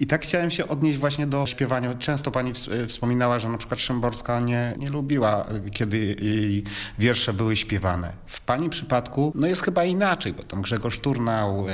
I 0.00 0.06
tak 0.06 0.22
chciałem 0.22 0.50
się 0.50 0.68
odnieść 0.68 0.98
właśnie 0.98 1.26
do 1.26 1.46
śpiewania. 1.46 1.94
Często 1.94 2.30
pani 2.30 2.52
ws- 2.52 2.86
wspominała, 2.88 3.38
że 3.38 3.48
na 3.48 3.58
przykład 3.58 3.80
Szymborska 3.80 4.40
nie, 4.40 4.72
nie 4.78 4.90
lubiła, 4.90 5.46
y, 5.66 5.70
kiedy 5.70 6.16
jej 6.22 6.64
wiersze 6.98 7.32
były 7.32 7.56
śpiewane. 7.56 8.12
W 8.26 8.40
pani 8.40 8.70
przypadku 8.70 9.32
no 9.34 9.46
jest 9.46 9.62
chyba 9.62 9.84
inaczej, 9.84 10.32
bo 10.32 10.42
tam 10.42 10.62
Grzegorz 10.62 10.98
Turnał, 10.98 11.66
y, 11.68 11.72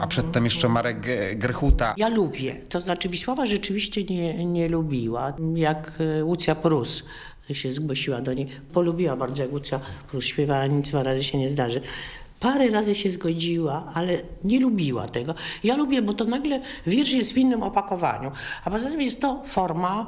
a 0.00 0.06
przedtem 0.06 0.44
jeszcze 0.44 0.68
Marek 0.68 1.06
Grechuta. 1.36 1.94
Ja 1.96 2.08
lubię. 2.08 2.54
To 2.68 2.80
znaczy 2.80 3.08
Wisława 3.08 3.46
rzeczywiście 3.46 4.04
nie, 4.04 4.44
nie 4.46 4.68
lubiła. 4.68 5.32
Jak 5.54 5.92
e, 6.20 6.24
Łucja 6.24 6.54
Prus 6.54 7.04
się 7.52 7.72
zgłosiła 7.72 8.20
do 8.20 8.32
niej. 8.34 8.48
Polubiła 8.72 9.16
bardzo, 9.16 9.42
jak 9.42 9.52
Łucja 9.52 9.80
Prus 10.10 10.24
śpiewała, 10.24 10.66
nic 10.66 10.88
dwa 10.88 11.02
razy 11.02 11.24
się 11.24 11.38
nie 11.38 11.50
zdarzy. 11.50 11.80
Parę 12.42 12.70
razy 12.70 12.94
się 12.94 13.10
zgodziła, 13.10 13.92
ale 13.94 14.18
nie 14.44 14.60
lubiła 14.60 15.08
tego. 15.08 15.34
Ja 15.64 15.76
lubię, 15.76 16.02
bo 16.02 16.14
to 16.14 16.24
nagle 16.24 16.60
wiersz 16.86 17.12
jest 17.12 17.32
w 17.32 17.36
innym 17.36 17.62
opakowaniu. 17.62 18.32
A 18.64 18.70
poza 18.70 18.90
tym 18.90 19.00
jest 19.00 19.20
to 19.20 19.42
forma, 19.46 20.06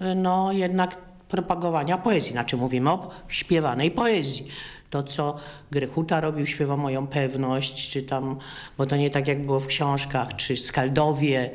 e, 0.00 0.14
no 0.14 0.52
jednak 0.52 0.96
propagowania 1.28 1.98
poezji. 1.98 2.32
Znaczy 2.32 2.56
mówimy 2.56 2.90
o 2.90 3.10
śpiewanej 3.28 3.90
poezji. 3.90 4.46
To, 4.90 5.02
co 5.02 5.36
Grechuta 5.70 6.20
robił, 6.20 6.46
śpiewa 6.46 6.76
moją 6.76 7.06
pewność, 7.06 7.90
czy 7.90 8.02
tam, 8.02 8.38
bo 8.78 8.86
to 8.86 8.96
nie 8.96 9.10
tak 9.10 9.28
jak 9.28 9.46
było 9.46 9.60
w 9.60 9.66
książkach, 9.66 10.36
czy 10.36 10.56
Skaldowie, 10.56 11.50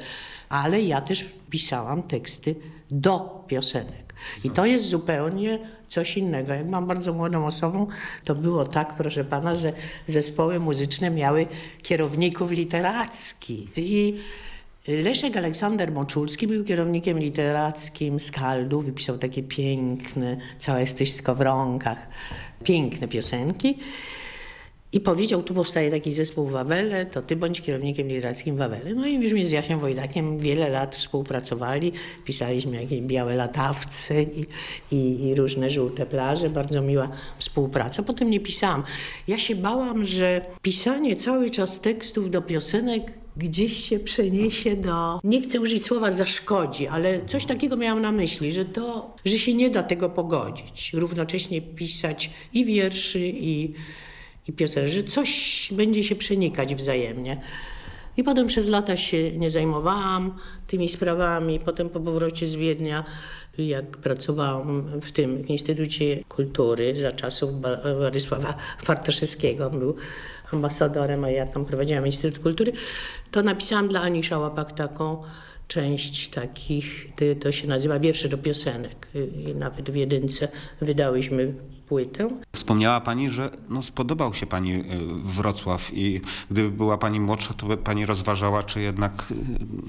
ale 0.49 0.81
ja 0.81 1.01
też 1.01 1.25
pisałam 1.49 2.03
teksty 2.03 2.55
do 2.91 3.43
piosenek. 3.47 4.13
I 4.43 4.49
to 4.49 4.65
jest 4.65 4.85
zupełnie 4.85 5.59
coś 5.93 6.17
innego. 6.17 6.53
Jak 6.53 6.69
mam 6.69 6.87
bardzo 6.87 7.13
młodą 7.13 7.45
osobą, 7.45 7.87
to 8.23 8.35
było 8.35 8.65
tak, 8.65 8.95
proszę 8.97 9.23
pana, 9.23 9.55
że 9.55 9.73
zespoły 10.07 10.59
muzyczne 10.59 11.09
miały 11.11 11.47
kierowników 11.81 12.51
literackich. 12.51 13.69
I 13.77 14.19
Leszek 14.87 15.37
Aleksander 15.37 15.91
Moczulski 15.91 16.47
był 16.47 16.63
kierownikiem 16.63 17.19
literackim 17.19 18.19
Skaldu, 18.19 18.81
wypisał 18.81 19.17
takie 19.17 19.43
piękne, 19.43 20.37
cała 20.59 20.79
jesteś 20.79 21.11
w 21.11 21.15
skowronkach, 21.15 22.07
piękne 22.63 23.07
piosenki. 23.07 23.77
I 24.93 24.99
powiedział, 24.99 25.43
tu 25.43 25.53
powstaje 25.53 25.91
taki 25.91 26.13
zespół 26.13 26.47
Wawele, 26.47 27.05
to 27.05 27.21
ty 27.21 27.35
bądź 27.35 27.61
kierownikiem 27.61 28.07
literackim 28.07 28.57
Wawele. 28.57 28.93
No 28.93 29.07
i 29.07 29.19
myśmy 29.19 29.47
z 29.47 29.51
Jasiem 29.51 29.79
Wojdakiem 29.79 30.39
wiele 30.39 30.69
lat 30.69 30.95
współpracowali, 30.95 31.91
pisaliśmy 32.25 32.81
jakieś 32.81 33.01
białe 33.01 33.35
latawce 33.35 34.23
i, 34.23 34.45
i, 34.91 35.27
i 35.27 35.35
różne 35.35 35.69
żółte 35.69 36.05
plaże, 36.05 36.49
bardzo 36.49 36.81
miła 36.81 37.09
współpraca. 37.37 38.03
Potem 38.03 38.29
nie 38.29 38.39
pisałam. 38.39 38.83
Ja 39.27 39.39
się 39.39 39.55
bałam, 39.55 40.05
że 40.05 40.45
pisanie 40.61 41.15
cały 41.15 41.49
czas 41.49 41.79
tekstów 41.79 42.31
do 42.31 42.41
piosenek 42.41 43.13
gdzieś 43.37 43.89
się 43.89 43.99
przeniesie 43.99 44.75
do, 44.75 45.19
nie 45.23 45.41
chcę 45.41 45.61
użyć 45.61 45.85
słowa 45.85 46.11
zaszkodzi, 46.11 46.87
ale 46.87 47.25
coś 47.25 47.45
takiego 47.45 47.77
miałam 47.77 48.01
na 48.01 48.11
myśli, 48.11 48.51
że 48.51 48.65
to, 48.65 49.15
że 49.25 49.37
się 49.37 49.53
nie 49.53 49.69
da 49.69 49.83
tego 49.83 50.09
pogodzić. 50.09 50.93
Równocześnie 50.93 51.61
pisać 51.61 52.31
i 52.53 52.65
wierszy, 52.65 53.27
i, 53.27 53.73
i 54.47 54.53
piosenek, 54.53 54.89
że 54.89 55.03
coś 55.03 55.69
będzie 55.71 56.03
się 56.03 56.15
przenikać 56.15 56.75
wzajemnie. 56.75 57.41
I 58.17 58.23
potem 58.23 58.47
przez 58.47 58.67
lata 58.67 58.97
się 58.97 59.31
nie 59.31 59.51
zajmowałam 59.51 60.37
tymi 60.67 60.89
sprawami. 60.89 61.59
Potem 61.59 61.89
po 61.89 61.99
powrocie 61.99 62.47
z 62.47 62.55
Wiednia, 62.55 63.03
jak 63.57 63.97
pracowałam 63.97 64.99
w 65.01 65.11
tym 65.11 65.43
w 65.43 65.49
Instytucie 65.49 66.23
Kultury 66.29 66.95
za 66.95 67.11
czasów 67.11 67.49
Władysława 67.97 68.55
Bartoszewskiego, 68.87 69.67
on 69.67 69.79
był 69.79 69.95
ambasadorem, 70.51 71.23
a 71.23 71.29
ja 71.29 71.47
tam 71.47 71.65
prowadziłam 71.65 72.05
Instytut 72.05 72.43
Kultury, 72.43 72.71
to 73.31 73.41
napisałam 73.41 73.87
dla 73.87 74.01
Ani 74.01 74.23
Szałapak 74.23 74.71
taką 74.71 75.23
część 75.67 76.29
takich, 76.29 77.07
to 77.39 77.51
się 77.51 77.67
nazywa 77.67 77.99
wiersze 77.99 78.29
do 78.29 78.37
piosenek. 78.37 79.07
I 79.15 79.55
nawet 79.55 79.91
w 79.91 79.95
jedynce 79.95 80.47
wydałyśmy 80.81 81.53
płytę. 81.87 82.29
Wspomniała 82.63 83.01
pani, 83.01 83.29
że 83.29 83.49
no, 83.69 83.81
spodobał 83.81 84.33
się 84.33 84.45
pani 84.45 84.73
y, 84.73 84.83
Wrocław 85.23 85.93
i 85.93 86.21
gdyby 86.51 86.71
była 86.71 86.97
pani 86.97 87.19
młodsza, 87.19 87.53
to 87.53 87.65
by 87.65 87.77
pani 87.77 88.05
rozważała, 88.05 88.63
czy 88.63 88.81
jednak 88.81 89.33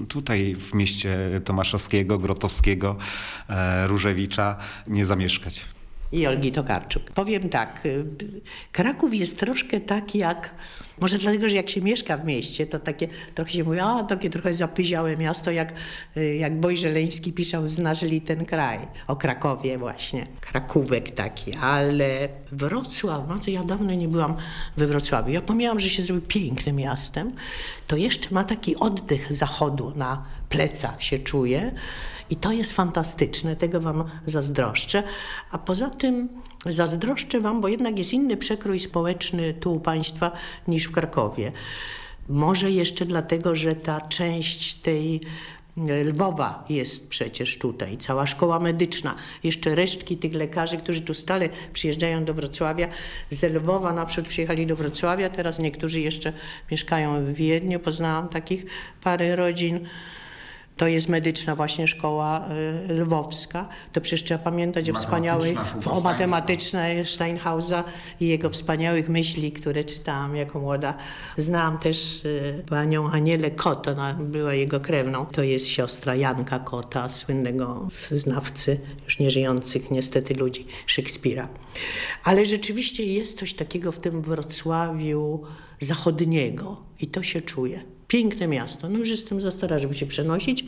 y, 0.03 0.05
tutaj 0.05 0.55
w 0.55 0.73
mieście 0.73 1.17
Tomaszowskiego, 1.45 2.19
Grotowskiego, 2.19 2.95
e, 3.49 3.87
Różewicza 3.87 4.57
nie 4.87 5.05
zamieszkać. 5.05 5.74
I 6.11 6.27
Olgi 6.27 6.51
Tokarczuk. 6.51 7.03
Powiem 7.03 7.49
tak, 7.49 7.81
y, 7.85 8.05
Kraków 8.71 9.15
jest 9.15 9.39
troszkę 9.39 9.79
tak 9.79 10.15
jak, 10.15 10.55
może 11.01 11.17
dlatego, 11.17 11.49
że 11.49 11.55
jak 11.55 11.69
się 11.69 11.81
mieszka 11.81 12.17
w 12.17 12.25
mieście, 12.25 12.65
to 12.65 12.79
takie 12.79 13.07
trochę 13.35 13.51
się 13.51 13.63
mówi, 13.63 13.79
a 13.79 14.03
takie 14.03 14.29
trochę 14.29 14.53
zapyziałe 14.53 15.17
miasto, 15.17 15.51
jak, 15.51 15.73
y, 16.17 16.35
jak 16.35 16.59
Boj 16.59 16.77
Żeleński 16.77 17.33
pisał 17.33 17.69
Znasz 17.69 18.01
li 18.01 18.21
ten 18.21 18.45
kraj, 18.45 18.79
o 19.07 19.15
Krakowie 19.15 19.77
właśnie, 19.77 20.27
Krakówek 20.41 21.11
taki, 21.11 21.53
ale 21.53 22.29
Wrocław, 22.51 23.23
no 23.29 23.39
co 23.39 23.51
ja 23.51 23.63
dawno 23.63 23.93
nie 23.93 24.07
byłam 24.07 24.35
we 24.77 24.87
Wrocławiu, 24.87 25.31
ja 25.31 25.41
pomijałam, 25.41 25.79
że 25.79 25.89
się 25.89 26.03
zrobił 26.03 26.23
pięknym 26.27 26.75
miastem, 26.75 27.33
to 27.87 27.97
jeszcze 27.97 28.29
ma 28.31 28.43
taki 28.43 28.75
oddech 28.75 29.33
zachodu 29.33 29.93
na 29.95 30.25
plecach 30.55 31.03
się 31.03 31.19
czuje 31.19 31.71
i 32.29 32.35
to 32.35 32.51
jest 32.51 32.71
fantastyczne, 32.71 33.55
tego 33.55 33.81
wam 33.81 34.03
zazdroszczę. 34.25 35.03
A 35.51 35.57
poza 35.57 35.89
tym 35.89 36.29
zazdroszczę 36.65 37.39
wam, 37.39 37.61
bo 37.61 37.67
jednak 37.67 37.97
jest 37.97 38.13
inny 38.13 38.37
przekrój 38.37 38.79
społeczny 38.79 39.53
tu 39.53 39.73
u 39.73 39.79
państwa 39.79 40.31
niż 40.67 40.85
w 40.85 40.91
Krakowie. 40.91 41.51
Może 42.29 42.71
jeszcze 42.71 43.05
dlatego, 43.05 43.55
że 43.55 43.75
ta 43.75 44.01
część 44.01 44.75
tej 44.75 45.21
e, 45.77 46.03
Lwowa 46.03 46.65
jest 46.69 47.09
przecież 47.09 47.57
tutaj, 47.57 47.97
cała 47.97 48.27
szkoła 48.27 48.59
medyczna, 48.59 49.15
jeszcze 49.43 49.75
resztki 49.75 50.17
tych 50.17 50.33
lekarzy, 50.33 50.77
którzy 50.77 51.01
tu 51.01 51.13
stale 51.13 51.49
przyjeżdżają 51.73 52.25
do 52.25 52.33
Wrocławia. 52.33 52.87
Z 53.29 53.43
Lwowa 53.43 53.93
na 53.93 54.05
przyjechali 54.05 54.67
do 54.67 54.75
Wrocławia, 54.75 55.29
teraz 55.29 55.59
niektórzy 55.59 55.99
jeszcze 55.99 56.33
mieszkają 56.71 57.25
w 57.25 57.33
Wiedniu, 57.33 57.79
poznałam 57.79 58.29
takich 58.29 58.65
parę 59.03 59.35
rodzin. 59.35 59.87
To 60.77 60.87
jest 60.87 61.09
medyczna 61.09 61.55
właśnie 61.55 61.87
szkoła 61.87 62.49
y, 62.89 62.93
lwowska. 62.93 63.69
To 63.93 64.01
przecież 64.01 64.23
trzeba 64.23 64.43
pamiętać 64.43 64.89
o 64.89 64.93
Matematyczna 64.93 65.91
o 65.91 66.01
matematycznej 66.01 67.05
Steinhausa 67.05 67.83
i 68.19 68.27
jego 68.27 68.49
wspaniałych 68.49 69.09
myśli, 69.09 69.51
które 69.51 69.83
czytałam 69.83 70.35
jako 70.35 70.59
młoda. 70.59 70.97
Znam 71.37 71.79
też 71.79 72.25
y, 72.25 72.63
panią 72.69 73.11
Anielę 73.11 73.51
Kot, 73.51 73.87
ona 73.87 74.13
była 74.13 74.53
jego 74.53 74.79
krewną. 74.79 75.25
To 75.25 75.43
jest 75.43 75.67
siostra 75.67 76.15
Janka 76.15 76.59
Kota, 76.59 77.09
słynnego 77.09 77.89
znawcy 78.11 78.79
już 79.05 79.19
nieżyjących 79.19 79.91
niestety 79.91 80.33
ludzi 80.33 80.67
Szekspira. 80.85 81.49
Ale 82.23 82.45
rzeczywiście 82.45 83.05
jest 83.05 83.39
coś 83.39 83.53
takiego 83.53 83.91
w 83.91 83.99
tym 83.99 84.21
Wrocławiu 84.21 85.43
zachodniego 85.79 86.77
i 86.99 87.07
to 87.07 87.23
się 87.23 87.41
czuje. 87.41 87.94
Piękne 88.15 88.47
miasto. 88.47 88.89
No 88.89 88.99
już 88.99 89.09
jestem 89.09 89.41
za 89.41 89.51
stara, 89.51 89.79
żeby 89.79 89.93
się 89.93 90.05
przenosić, 90.05 90.65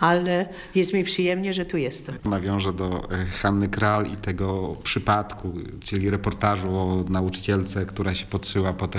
ale 0.00 0.48
jest 0.74 0.94
mi 0.94 1.04
przyjemnie, 1.04 1.54
że 1.54 1.66
tu 1.66 1.76
jestem. 1.76 2.18
Nawiążę 2.24 2.72
do 2.72 3.10
e, 3.12 3.24
Hanny 3.24 3.68
Kral 3.68 4.06
i 4.06 4.16
tego 4.16 4.76
przypadku, 4.82 5.52
czyli 5.80 6.10
reportażu 6.10 6.76
o 6.76 7.04
nauczycielce, 7.08 7.86
która 7.86 8.14
się 8.14 8.26
podszyła 8.26 8.72
pod 8.72 8.94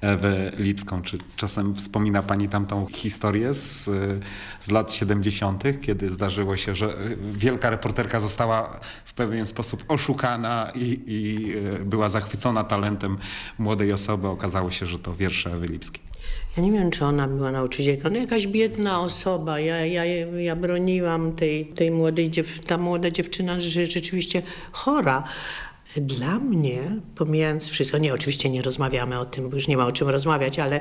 Ewę 0.00 0.52
Lipską. 0.58 1.02
Czy 1.02 1.18
czasem 1.36 1.74
wspomina 1.74 2.22
pani 2.22 2.48
tamtą 2.48 2.86
historię 2.86 3.54
z, 3.54 3.88
e, 3.88 3.92
z 4.60 4.70
lat 4.70 4.92
70., 4.92 5.64
kiedy 5.80 6.08
zdarzyło 6.08 6.56
się, 6.56 6.74
że 6.74 6.86
e, 6.86 6.96
wielka 7.32 7.70
reporterka 7.70 8.20
została 8.20 8.80
w 9.04 9.14
pewien 9.14 9.46
sposób 9.46 9.84
oszukana 9.88 10.72
i, 10.74 11.00
i 11.06 11.52
była 11.84 12.08
zachwycona 12.08 12.64
talentem 12.64 13.18
młodej 13.58 13.92
osoby. 13.92 14.28
Okazało 14.28 14.70
się, 14.70 14.86
że 14.86 14.98
to 14.98 15.14
wiersze 15.14 15.52
Ewy 15.52 15.66
Lipskiej. 15.66 16.11
Ja 16.56 16.62
nie 16.62 16.72
wiem, 16.72 16.90
czy 16.90 17.04
ona 17.04 17.28
była 17.28 17.52
nauczycielką. 17.52 18.10
No 18.10 18.18
jakaś 18.18 18.46
biedna 18.46 19.00
osoba. 19.00 19.60
Ja, 19.60 19.86
ja, 19.86 20.04
ja 20.36 20.56
broniłam 20.56 21.32
tej, 21.36 21.66
tej 21.66 21.90
młodej 21.90 22.30
dziew... 22.30 22.64
ta 22.66 22.78
młoda 22.78 23.10
dziewczyna, 23.10 23.60
rzeczywiście 23.60 24.42
chora. 24.72 25.24
Dla 25.96 26.38
mnie, 26.38 26.78
pomijając 27.14 27.68
wszystko, 27.68 27.98
nie, 27.98 28.14
oczywiście 28.14 28.50
nie 28.50 28.62
rozmawiamy 28.62 29.18
o 29.18 29.24
tym, 29.24 29.48
bo 29.48 29.56
już 29.56 29.68
nie 29.68 29.76
ma 29.76 29.86
o 29.86 29.92
czym 29.92 30.08
rozmawiać, 30.08 30.58
ale 30.58 30.80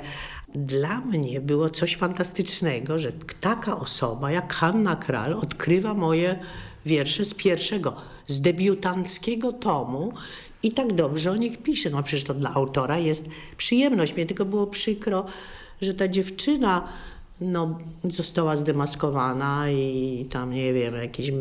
dla 0.55 1.01
mnie 1.01 1.41
było 1.41 1.69
coś 1.69 1.95
fantastycznego, 1.95 2.99
że 2.99 3.11
taka 3.41 3.79
osoba 3.79 4.31
jak 4.31 4.53
Hanna 4.53 4.95
Kral 4.95 5.33
odkrywa 5.33 5.93
moje 5.93 6.39
wiersze 6.85 7.25
z 7.25 7.33
pierwszego, 7.33 7.95
z 8.27 8.41
debiutanckiego 8.41 9.53
tomu 9.53 10.13
i 10.63 10.71
tak 10.71 10.93
dobrze 10.93 11.31
o 11.31 11.35
nich 11.35 11.57
pisze. 11.57 11.89
No 11.89 12.03
przecież 12.03 12.23
to 12.23 12.33
dla 12.33 12.53
autora 12.53 12.97
jest 12.97 13.29
przyjemność. 13.57 14.15
Mnie 14.15 14.25
tylko 14.25 14.45
było 14.45 14.67
przykro, 14.67 15.25
że 15.81 15.93
ta 15.93 16.07
dziewczyna 16.07 16.87
no, 17.41 17.77
została 18.03 18.57
zdemaskowana 18.57 19.69
i 19.69 20.25
tam 20.31 20.53
nie 20.53 20.73
wiem, 20.73 20.95
jakieś. 20.95 21.31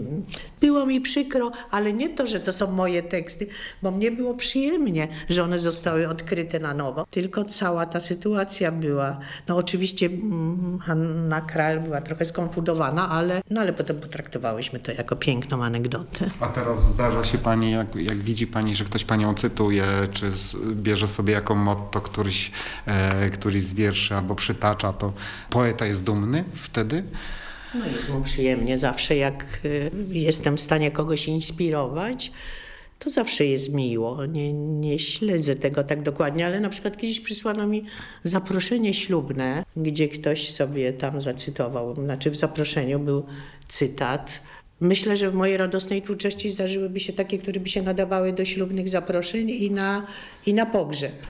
Było 0.61 0.87
mi 0.87 1.00
przykro, 1.00 1.50
ale 1.70 1.93
nie 1.93 2.08
to, 2.08 2.26
że 2.26 2.41
to 2.41 2.52
są 2.52 2.70
moje 2.70 3.02
teksty, 3.02 3.47
bo 3.82 3.91
mnie 3.91 4.11
było 4.11 4.35
przyjemnie, 4.35 5.08
że 5.29 5.43
one 5.43 5.61
zostały 5.61 6.08
odkryte 6.08 6.61
na 6.61 6.75
nowo, 6.75 7.06
tylko 7.11 7.44
cała 7.44 7.87
ta 7.87 8.00
sytuacja 8.00 8.73
była. 8.73 9.19
No 9.49 9.56
oczywiście 9.56 10.06
mm, 10.06 10.79
Hanna 10.79 11.41
Kral 11.41 11.81
była 11.81 12.00
trochę 12.00 12.25
skonfundowana, 12.25 13.08
ale, 13.08 13.43
no, 13.50 13.61
ale 13.61 13.73
potem 13.73 14.00
potraktowałyśmy 14.00 14.79
to 14.79 14.93
jako 14.93 15.17
piękną 15.17 15.64
anegdotę. 15.64 16.31
A 16.41 16.47
teraz 16.47 16.88
zdarza 16.88 17.25
się 17.25 17.38
pani, 17.38 17.70
jak, 17.70 17.97
jak 17.97 18.19
widzi 18.19 18.47
pani, 18.47 18.75
że 18.75 18.85
ktoś 18.85 19.05
panią 19.05 19.35
cytuje, 19.35 19.85
czy 20.12 20.31
z, 20.31 20.56
bierze 20.56 21.08
sobie 21.08 21.32
jako 21.32 21.55
motto 21.55 22.00
któryś, 22.00 22.52
e, 22.87 23.31
któryś 23.31 23.62
z 23.62 23.73
wierszy 23.73 24.14
albo 24.14 24.35
przytacza, 24.35 24.93
to 24.93 25.12
poeta 25.50 25.87
jest 25.90 26.04
dumny 26.04 26.44
wtedy? 26.52 27.04
No 27.75 27.87
jest 27.87 28.08
mu 28.08 28.20
przyjemnie 28.20 28.78
zawsze, 28.78 29.16
jak 29.16 29.60
y, 29.64 29.90
jestem 30.08 30.56
w 30.56 30.60
stanie 30.60 30.90
kogoś 30.90 31.28
inspirować, 31.28 32.32
to 32.98 33.10
zawsze 33.10 33.46
jest 33.46 33.72
miło. 33.72 34.26
Nie, 34.26 34.52
nie 34.52 34.98
śledzę 34.98 35.56
tego 35.56 35.84
tak 35.84 36.02
dokładnie, 36.02 36.46
ale 36.46 36.60
na 36.60 36.69
przykład 36.69 36.96
kiedyś 36.96 37.20
przysłano 37.20 37.66
mi 37.66 37.84
zaproszenie 38.25 38.94
ślubne, 38.94 39.64
gdzie 39.76 40.08
ktoś 40.08 40.50
sobie 40.50 40.92
tam 40.92 41.20
zacytował, 41.20 41.94
znaczy 41.94 42.31
w 42.31 42.37
zaproszeniu 42.37 42.98
był 42.98 43.26
cytat. 43.69 44.40
Myślę, 44.81 45.16
że 45.16 45.31
w 45.31 45.34
mojej 45.34 45.56
radosnej 45.56 46.02
twórczości 46.02 46.50
zdarzyłyby 46.50 47.00
się 47.00 47.12
takie, 47.12 47.38
które 47.38 47.60
by 47.60 47.69
się 47.69 47.82
nadawały 47.82 48.32
do 48.32 48.44
ślubnych 48.44 48.88
zaproszeń 48.88 49.50
i 49.50 49.70
na, 49.70 50.06
i 50.46 50.54
na 50.54 50.66
pogrzeb. 50.66 51.12